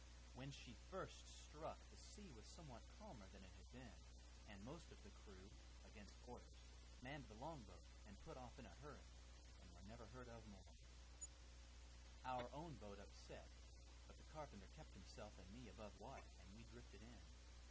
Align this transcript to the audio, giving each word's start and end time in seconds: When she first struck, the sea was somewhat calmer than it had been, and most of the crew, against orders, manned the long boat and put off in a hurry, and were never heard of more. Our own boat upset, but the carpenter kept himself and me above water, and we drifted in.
When 0.33 0.49
she 0.49 0.73
first 0.89 1.13
struck, 1.45 1.77
the 1.93 1.99
sea 2.09 2.25
was 2.33 2.45
somewhat 2.57 2.81
calmer 2.97 3.29
than 3.29 3.45
it 3.45 3.53
had 3.53 3.69
been, 3.69 3.97
and 4.49 4.57
most 4.65 4.89
of 4.89 4.97
the 5.05 5.13
crew, 5.25 5.53
against 5.85 6.17
orders, 6.25 6.73
manned 7.05 7.29
the 7.29 7.37
long 7.37 7.61
boat 7.69 7.85
and 8.09 8.17
put 8.25 8.33
off 8.37 8.57
in 8.57 8.65
a 8.65 8.79
hurry, 8.81 9.05
and 9.61 9.69
were 9.73 9.85
never 9.85 10.09
heard 10.13 10.27
of 10.29 10.41
more. 10.49 10.73
Our 12.25 12.49
own 12.53 12.77
boat 12.81 12.97
upset, 12.97 13.45
but 14.07 14.17
the 14.17 14.29
carpenter 14.33 14.69
kept 14.77 14.93
himself 14.97 15.33
and 15.37 15.49
me 15.53 15.69
above 15.69 15.93
water, 15.99 16.25
and 16.41 16.49
we 16.55 16.65
drifted 16.73 17.01
in. 17.03 17.21